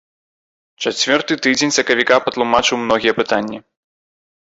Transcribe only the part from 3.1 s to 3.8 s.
пытанні.